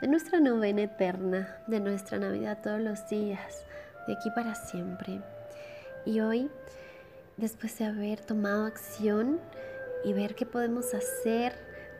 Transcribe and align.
de 0.00 0.08
nuestra 0.08 0.40
novena 0.40 0.82
eterna, 0.82 1.58
de 1.66 1.78
nuestra 1.78 2.18
Navidad 2.18 2.58
todos 2.62 2.80
los 2.80 3.08
días, 3.08 3.66
de 4.06 4.14
aquí 4.14 4.30
para 4.30 4.54
siempre. 4.54 5.20
Y 6.06 6.20
hoy, 6.20 6.50
después 7.36 7.78
de 7.78 7.84
haber 7.84 8.20
tomado 8.20 8.64
acción 8.64 9.38
y 10.04 10.14
ver 10.14 10.34
qué 10.34 10.46
podemos 10.46 10.94
hacer, 10.94 11.52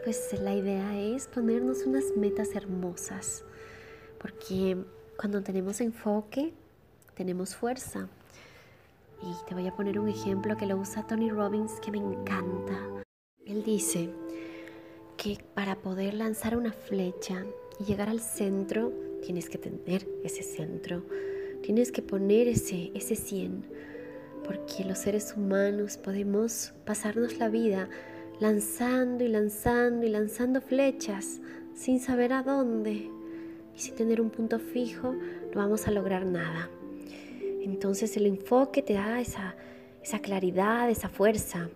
pues 0.02 0.32
la 0.40 0.54
idea 0.54 0.98
es 0.98 1.28
ponernos 1.28 1.84
unas 1.84 2.04
metas 2.16 2.54
hermosas, 2.54 3.44
porque 4.18 4.78
cuando 5.18 5.42
tenemos 5.42 5.82
enfoque, 5.82 6.54
tenemos 7.14 7.54
fuerza. 7.54 8.08
Y 9.22 9.46
te 9.46 9.54
voy 9.54 9.68
a 9.68 9.76
poner 9.76 9.98
un 9.98 10.08
ejemplo 10.08 10.56
que 10.56 10.64
lo 10.64 10.78
usa 10.78 11.06
Tony 11.06 11.30
Robbins 11.30 11.72
que 11.80 11.90
me 11.90 11.98
encanta. 11.98 13.04
Él 13.44 13.62
dice 13.62 14.08
que 15.18 15.44
para 15.54 15.76
poder 15.76 16.14
lanzar 16.14 16.56
una 16.56 16.72
flecha 16.72 17.44
y 17.80 17.84
llegar 17.84 18.10
al 18.10 18.20
centro, 18.20 18.92
tienes 19.22 19.48
que 19.48 19.58
tener 19.58 20.06
ese 20.22 20.42
centro. 20.42 21.02
Tienes 21.62 21.90
que 21.92 22.02
poner 22.02 22.46
ese, 22.46 22.90
ese 22.94 23.16
100. 23.16 23.64
Porque 24.44 24.84
los 24.84 24.98
seres 24.98 25.34
humanos 25.36 25.96
podemos 25.96 26.72
pasarnos 26.84 27.38
la 27.38 27.48
vida 27.48 27.88
lanzando 28.38 29.24
y 29.24 29.28
lanzando 29.28 30.06
y 30.06 30.10
lanzando 30.10 30.60
flechas 30.60 31.40
sin 31.74 32.00
saber 32.00 32.32
a 32.32 32.42
dónde. 32.42 33.10
Y 33.74 33.78
sin 33.78 33.94
tener 33.94 34.20
un 34.20 34.30
punto 34.30 34.58
fijo, 34.58 35.12
no 35.12 35.54
vamos 35.54 35.86
a 35.86 35.90
lograr 35.90 36.26
nada. 36.26 36.68
Entonces 37.62 38.16
el 38.16 38.26
enfoque 38.26 38.82
te 38.82 38.94
da 38.94 39.20
esa, 39.20 39.54
esa 40.02 40.18
claridad, 40.18 40.90
esa 40.90 41.08
fuerza. 41.08 41.70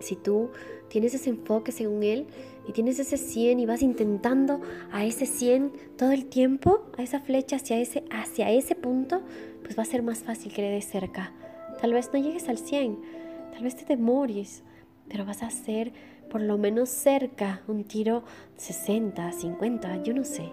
Si 0.00 0.16
tú 0.16 0.50
tienes 0.88 1.14
ese 1.14 1.30
enfoque 1.30 1.72
según 1.72 2.02
él 2.02 2.26
y 2.68 2.72
tienes 2.72 2.98
ese 2.98 3.16
100 3.16 3.60
y 3.60 3.66
vas 3.66 3.82
intentando 3.82 4.60
a 4.92 5.04
ese 5.04 5.26
100 5.26 5.72
todo 5.96 6.12
el 6.12 6.26
tiempo, 6.26 6.84
a 6.96 7.02
esa 7.02 7.20
flecha 7.20 7.56
hacia 7.56 7.78
ese, 7.78 8.04
hacia 8.10 8.50
ese 8.50 8.74
punto, 8.74 9.22
pues 9.62 9.78
va 9.78 9.82
a 9.82 9.86
ser 9.86 10.02
más 10.02 10.20
fácil 10.20 10.52
que 10.52 10.62
le 10.62 10.70
des 10.70 10.84
cerca. 10.84 11.32
Tal 11.80 11.92
vez 11.92 12.10
no 12.12 12.18
llegues 12.18 12.48
al 12.48 12.58
100, 12.58 12.98
tal 13.52 13.62
vez 13.62 13.76
te 13.76 13.84
demores, 13.84 14.62
pero 15.08 15.24
vas 15.24 15.42
a 15.42 15.46
hacer 15.46 15.92
por 16.30 16.40
lo 16.40 16.58
menos 16.58 16.88
cerca 16.88 17.62
un 17.68 17.84
tiro 17.84 18.24
60, 18.56 19.32
50, 19.32 20.02
yo 20.02 20.14
no 20.14 20.24
sé. 20.24 20.50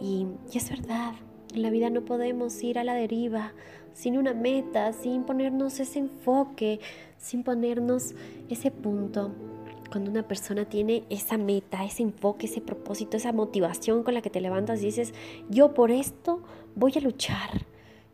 Y, 0.00 0.26
y 0.52 0.58
es 0.58 0.68
verdad, 0.70 1.14
en 1.54 1.62
la 1.62 1.70
vida 1.70 1.90
no 1.90 2.04
podemos 2.04 2.62
ir 2.62 2.78
a 2.78 2.84
la 2.84 2.94
deriva 2.94 3.52
sin 3.94 4.16
una 4.16 4.34
meta, 4.34 4.92
sin 4.92 5.24
ponernos 5.24 5.80
ese 5.80 5.98
enfoque, 5.98 6.80
sin 7.18 7.42
ponernos 7.42 8.14
ese 8.48 8.70
punto. 8.70 9.32
Cuando 9.90 10.10
una 10.10 10.26
persona 10.26 10.64
tiene 10.64 11.04
esa 11.10 11.36
meta, 11.36 11.84
ese 11.84 12.02
enfoque, 12.02 12.46
ese 12.46 12.62
propósito, 12.62 13.16
esa 13.16 13.32
motivación 13.32 14.02
con 14.02 14.14
la 14.14 14.22
que 14.22 14.30
te 14.30 14.40
levantas 14.40 14.80
y 14.82 14.86
dices, 14.86 15.12
yo 15.50 15.74
por 15.74 15.90
esto 15.90 16.42
voy 16.74 16.92
a 16.96 17.00
luchar, 17.00 17.66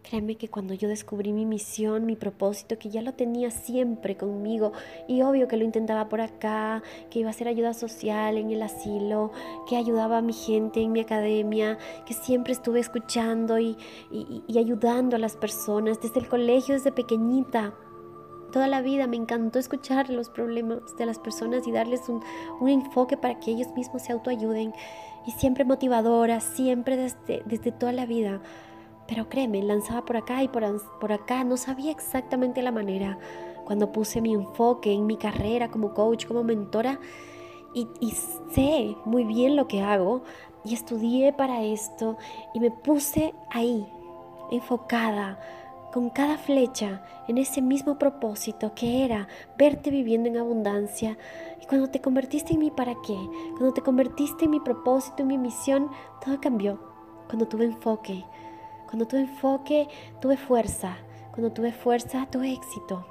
Créeme 0.08 0.36
que 0.36 0.48
cuando 0.48 0.72
yo 0.72 0.88
descubrí 0.88 1.34
mi 1.34 1.44
misión, 1.44 2.06
mi 2.06 2.16
propósito, 2.16 2.78
que 2.78 2.88
ya 2.88 3.02
lo 3.02 3.12
tenía 3.12 3.50
siempre 3.50 4.16
conmigo, 4.16 4.72
y 5.06 5.20
obvio 5.20 5.48
que 5.48 5.58
lo 5.58 5.64
intentaba 5.64 6.08
por 6.08 6.22
acá, 6.22 6.82
que 7.10 7.18
iba 7.18 7.28
a 7.28 7.32
hacer 7.32 7.46
ayuda 7.46 7.74
social 7.74 8.38
en 8.38 8.50
el 8.50 8.62
asilo, 8.62 9.32
que 9.68 9.76
ayudaba 9.76 10.16
a 10.18 10.22
mi 10.22 10.32
gente 10.32 10.80
en 10.80 10.92
mi 10.92 11.00
academia, 11.00 11.76
que 12.06 12.14
siempre 12.14 12.54
estuve 12.54 12.80
escuchando 12.80 13.58
y, 13.58 13.76
ayudando 14.56 15.16
a 15.16 15.18
las 15.18 15.36
personas 15.36 16.00
desde 16.00 16.20
el 16.20 16.28
colegio, 16.28 16.74
desde 16.74 16.90
pequeñita. 16.90 17.74
Toda 18.50 18.66
la 18.66 18.80
vida 18.80 19.06
me 19.06 19.16
encantó 19.16 19.58
escuchar 19.58 20.08
los 20.08 20.30
problemas 20.30 20.96
de 20.96 21.04
las 21.04 21.18
personas 21.18 21.66
y 21.66 21.72
darles 21.72 22.08
un, 22.08 22.22
un 22.60 22.70
enfoque 22.70 23.18
para 23.18 23.38
que 23.40 23.50
ellos 23.50 23.68
mismos 23.76 24.04
se 24.04 24.12
autoayuden. 24.12 24.72
Y 25.26 25.32
siempre 25.32 25.66
motivadora, 25.66 26.40
siempre 26.40 26.96
desde, 26.96 27.42
desde 27.44 27.72
toda 27.72 27.92
la 27.92 28.06
vida. 28.06 28.40
Pero 29.08 29.28
créeme, 29.28 29.62
lanzaba 29.62 30.04
por 30.04 30.16
acá 30.16 30.42
y 30.42 30.48
por, 30.48 30.62
por 31.00 31.12
acá, 31.12 31.42
no 31.42 31.56
sabía 31.56 31.90
exactamente 31.90 32.62
la 32.62 32.70
manera. 32.70 33.18
Cuando 33.64 33.90
puse 33.90 34.20
mi 34.20 34.34
enfoque 34.34 34.92
en 34.92 35.06
mi 35.06 35.16
carrera 35.16 35.70
como 35.70 35.94
coach, 35.94 36.26
como 36.26 36.44
mentora, 36.44 37.00
y, 37.74 37.88
y 38.00 38.12
sé 38.54 38.96
muy 39.04 39.24
bien 39.24 39.56
lo 39.56 39.66
que 39.66 39.82
hago, 39.82 40.22
y 40.64 40.74
estudié 40.74 41.32
para 41.32 41.62
esto, 41.62 42.16
y 42.54 42.60
me 42.60 42.70
puse 42.70 43.34
ahí, 43.50 43.86
enfocada, 44.50 45.38
con 45.92 46.10
cada 46.10 46.36
flecha 46.36 47.02
en 47.28 47.38
ese 47.38 47.62
mismo 47.62 47.98
propósito 47.98 48.74
que 48.74 49.04
era 49.04 49.26
verte 49.56 49.90
viviendo 49.90 50.28
en 50.28 50.36
abundancia. 50.36 51.16
Y 51.62 51.66
cuando 51.66 51.88
te 51.88 52.00
convertiste 52.00 52.54
en 52.54 52.60
mi 52.60 52.70
para 52.70 52.94
qué, 53.02 53.16
cuando 53.56 53.72
te 53.72 53.82
convertiste 53.82 54.44
en 54.44 54.50
mi 54.50 54.60
propósito, 54.60 55.22
en 55.22 55.28
mi 55.28 55.38
misión, 55.38 55.90
todo 56.24 56.40
cambió. 56.40 56.78
Cuando 57.26 57.46
tuve 57.46 57.64
enfoque, 57.64 58.24
cuando 58.88 59.06
tuve 59.06 59.20
enfoque, 59.20 59.88
tuve 60.20 60.36
fuerza. 60.36 60.96
Cuando 61.30 61.52
tuve 61.52 61.72
fuerza, 61.72 62.26
tuve 62.30 62.52
éxito. 62.52 63.04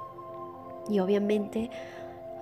Y 0.90 0.98
obviamente 1.00 1.70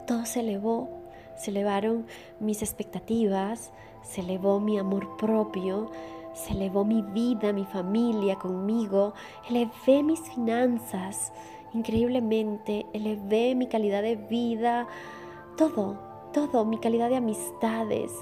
todo 0.06 0.24
se 0.26 0.40
elevó. 0.40 0.88
Se 1.36 1.50
elevaron 1.50 2.06
mis 2.40 2.62
expectativas, 2.62 3.70
se 4.02 4.22
elevó 4.22 4.58
mi 4.58 4.78
amor 4.78 5.16
propio, 5.18 5.90
se 6.32 6.52
elevó 6.52 6.84
mi 6.84 7.02
vida, 7.02 7.52
mi 7.52 7.66
familia 7.66 8.36
conmigo, 8.36 9.12
elevé 9.48 10.02
mis 10.02 10.20
finanzas 10.20 11.32
increíblemente, 11.76 12.86
elevé 12.92 13.54
mi 13.54 13.66
calidad 13.68 14.02
de 14.02 14.16
vida, 14.16 14.86
todo, 15.56 15.98
todo, 16.32 16.64
mi 16.64 16.78
calidad 16.78 17.10
de 17.10 17.16
amistades, 17.16 18.12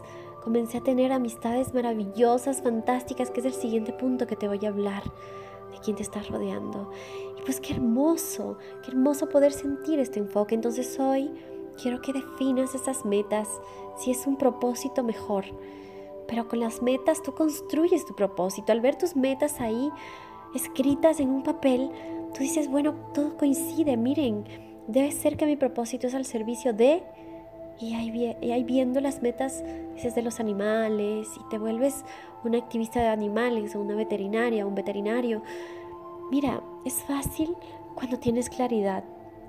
comencé 0.44 0.78
a 0.78 0.82
tener 0.82 1.10
amistades 1.10 1.72
maravillosas, 1.72 2.60
fantásticas, 2.60 3.31
que 3.31 3.41
es 3.41 3.47
el 3.47 3.55
siguiente 3.55 3.94
punto 3.94 4.27
que 4.27 4.37
te 4.37 4.47
voy 4.47 4.60
a 4.65 4.69
hablar, 4.69 5.03
de 5.03 5.78
quién 5.82 5.97
te 5.97 6.03
estás 6.03 6.28
rodeando. 6.28 6.91
Y 7.38 7.43
pues 7.43 7.60
qué 7.60 7.72
hermoso, 7.72 8.59
qué 8.83 8.91
hermoso 8.91 9.31
poder 9.31 9.53
sentir 9.53 9.99
este 9.99 10.21
enfoque. 10.21 10.54
Entonces 10.54 11.00
hoy 11.00 11.31
quiero 11.81 12.03
que 12.03 12.12
definas 12.12 12.75
esas 12.75 13.06
metas, 13.06 13.49
si 13.97 14.10
es 14.10 14.27
un 14.27 14.37
propósito 14.37 15.03
mejor. 15.03 15.47
Pero 16.28 16.47
con 16.47 16.60
las 16.60 16.83
metas 16.83 17.22
tú 17.22 17.33
construyes 17.33 18.04
tu 18.04 18.15
propósito. 18.15 18.71
Al 18.71 18.83
ver 18.83 18.97
tus 18.97 19.16
metas 19.16 19.60
ahí 19.62 19.91
escritas 20.54 21.21
en 21.21 21.31
un 21.31 21.43
papel, 21.43 21.91
tú 22.34 22.41
dices, 22.41 22.71
bueno, 22.71 22.94
todo 23.15 23.37
coincide, 23.38 23.97
miren, 23.97 24.44
debe 24.88 25.10
ser 25.10 25.38
que 25.38 25.47
mi 25.47 25.56
propósito 25.56 26.06
es 26.06 26.15
al 26.15 26.27
servicio 26.27 26.75
de 26.75 27.03
y 27.80 27.94
ahí, 27.94 28.64
viendo 28.64 29.00
las 29.00 29.22
metas 29.22 29.64
dices 29.94 30.14
de 30.14 30.22
los 30.22 30.40
animales 30.40 31.28
y 31.36 31.48
te 31.50 31.58
vuelves 31.58 32.04
una 32.44 32.58
activista 32.58 33.00
de 33.00 33.08
animales 33.08 33.74
o 33.74 33.80
una 33.80 33.94
veterinaria, 33.94 34.66
un 34.66 34.74
veterinario. 34.74 35.42
Mira, 36.30 36.62
es 36.84 37.02
fácil 37.02 37.56
cuando 37.94 38.18
tienes 38.18 38.48
claridad. 38.48 39.04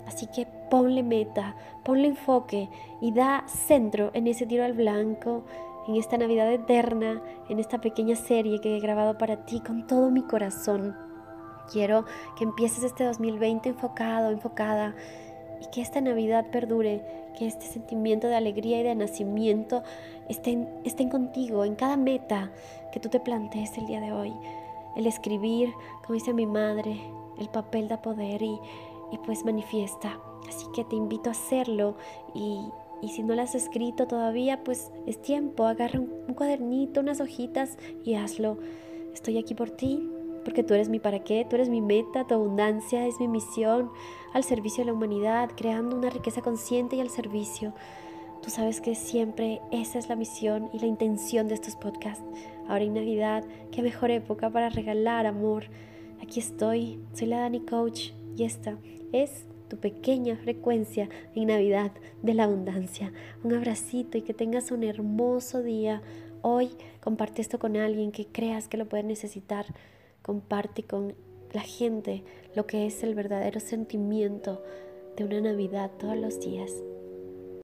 Así 0.07 0.27
que 0.27 0.47
ponle 0.69 1.03
meta, 1.03 1.55
ponle 1.83 2.07
enfoque 2.07 2.69
y 3.01 3.11
da 3.11 3.43
centro 3.47 4.11
en 4.13 4.27
ese 4.27 4.45
tiro 4.45 4.63
al 4.63 4.73
blanco, 4.73 5.45
en 5.87 5.95
esta 5.95 6.17
Navidad 6.17 6.51
eterna, 6.51 7.21
en 7.49 7.59
esta 7.59 7.79
pequeña 7.79 8.15
serie 8.15 8.59
que 8.59 8.75
he 8.75 8.79
grabado 8.79 9.17
para 9.17 9.45
ti 9.45 9.61
con 9.61 9.87
todo 9.87 10.11
mi 10.11 10.23
corazón. 10.23 10.95
Quiero 11.71 12.05
que 12.37 12.43
empieces 12.43 12.83
este 12.83 13.03
2020 13.03 13.69
enfocado, 13.69 14.29
enfocada 14.29 14.95
que 15.67 15.81
esta 15.81 16.01
Navidad 16.01 16.45
perdure, 16.51 17.01
que 17.37 17.47
este 17.47 17.65
sentimiento 17.65 18.27
de 18.27 18.35
alegría 18.35 18.79
y 18.79 18.83
de 18.83 18.95
nacimiento 18.95 19.83
estén, 20.29 20.69
estén 20.83 21.09
contigo 21.09 21.65
en 21.65 21.75
cada 21.75 21.97
meta 21.97 22.51
que 22.91 22.99
tú 22.99 23.09
te 23.09 23.19
plantees 23.19 23.77
el 23.77 23.87
día 23.87 23.99
de 23.99 24.11
hoy. 24.11 24.33
El 24.95 25.07
escribir, 25.07 25.73
como 26.03 26.13
dice 26.13 26.33
mi 26.33 26.45
madre, 26.45 26.99
el 27.39 27.49
papel 27.49 27.87
da 27.87 28.01
poder 28.01 28.41
y, 28.41 28.59
y 29.11 29.17
pues 29.25 29.43
manifiesta. 29.43 30.19
Así 30.47 30.65
que 30.73 30.83
te 30.83 30.95
invito 30.95 31.29
a 31.29 31.33
hacerlo 31.33 31.97
y, 32.33 32.61
y 33.01 33.09
si 33.09 33.23
no 33.23 33.35
lo 33.35 33.41
has 33.41 33.55
escrito 33.55 34.07
todavía, 34.07 34.63
pues 34.63 34.91
es 35.05 35.21
tiempo, 35.21 35.65
agarra 35.65 35.99
un 35.99 36.33
cuadernito, 36.33 37.01
unas 37.01 37.19
hojitas 37.19 37.78
y 38.03 38.16
hazlo. 38.16 38.57
Estoy 39.13 39.37
aquí 39.37 39.53
por 39.53 39.72
ti, 39.72 40.09
porque 40.45 40.63
tú 40.63 40.75
eres 40.75 40.87
mi 40.87 40.99
para 40.99 41.23
qué, 41.23 41.45
tú 41.49 41.55
eres 41.55 41.69
mi 41.69 41.81
meta, 41.81 42.25
tu 42.25 42.35
abundancia 42.35 43.05
es 43.07 43.19
mi 43.19 43.27
misión 43.27 43.91
al 44.31 44.43
servicio 44.43 44.83
de 44.83 44.91
la 44.91 44.93
humanidad, 44.93 45.49
creando 45.57 45.97
una 45.97 46.11
riqueza 46.11 46.41
consciente 46.41 46.95
y 46.95 47.01
al 47.01 47.09
servicio. 47.09 47.73
Tú 48.43 48.51
sabes 48.51 48.79
que 48.79 48.93
siempre 48.93 49.59
esa 49.71 49.97
es 49.97 50.07
la 50.07 50.15
misión 50.15 50.69
y 50.71 50.79
la 50.79 50.85
intención 50.85 51.47
de 51.47 51.55
estos 51.55 51.75
podcasts. 51.75 52.23
Ahora 52.67 52.83
en 52.83 52.93
Navidad, 52.93 53.43
qué 53.71 53.81
mejor 53.81 54.11
época 54.11 54.51
para 54.51 54.69
regalar 54.69 55.25
amor. 55.25 55.65
Aquí 56.21 56.39
estoy, 56.39 56.99
soy 57.13 57.27
la 57.27 57.39
Dani 57.39 57.61
Coach 57.61 58.11
y 58.37 58.43
esta 58.43 58.77
es 59.11 59.45
tu 59.67 59.77
pequeña 59.77 60.35
frecuencia 60.35 61.09
en 61.33 61.47
Navidad 61.47 61.91
de 62.21 62.35
la 62.35 62.43
abundancia. 62.43 63.11
Un 63.43 63.55
abracito 63.55 64.19
y 64.19 64.21
que 64.21 64.35
tengas 64.35 64.69
un 64.69 64.83
hermoso 64.83 65.63
día. 65.63 66.03
Hoy 66.43 66.69
comparte 67.01 67.41
esto 67.41 67.57
con 67.57 67.75
alguien 67.77 68.11
que 68.11 68.27
creas 68.27 68.67
que 68.67 68.77
lo 68.77 68.87
puede 68.87 69.03
necesitar 69.03 69.65
comparte 70.25 70.81
con 70.81 71.13
la 71.53 71.61
gente 71.61 72.23
lo 72.55 72.66
que 72.66 72.87
es 72.87 73.03
el 73.03 73.13
verdadero 73.13 73.59
sentimiento 73.59 74.63
de 75.16 75.23
una 75.23 75.39
Navidad 75.39 75.91
todos 75.99 76.17
los 76.17 76.39
días. 76.39 76.72